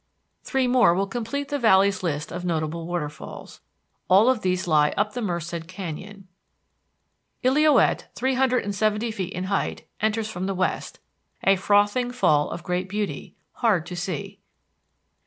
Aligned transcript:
Three 0.41 0.65
more 0.65 0.95
will 0.95 1.05
complete 1.05 1.49
the 1.49 1.59
Valley's 1.59 2.01
list 2.01 2.31
of 2.31 2.43
notable 2.43 2.87
waterfalls. 2.87 3.61
All 4.07 4.31
of 4.31 4.41
these 4.41 4.65
lie 4.67 4.95
up 4.97 5.13
the 5.13 5.21
Merced 5.21 5.67
Canyon. 5.67 6.27
Illilouette, 7.43 8.05
three 8.15 8.33
hundred 8.33 8.63
and 8.63 8.73
seventy 8.73 9.11
feet 9.11 9.31
in 9.33 9.43
height, 9.43 9.87
enters 9.99 10.27
from 10.27 10.47
the 10.47 10.55
west, 10.55 10.97
a 11.43 11.55
frothing 11.55 12.09
fall 12.11 12.49
of 12.49 12.63
great 12.63 12.89
beauty, 12.89 13.35
hard 13.53 13.85
to 13.85 13.95
see. 13.95 14.39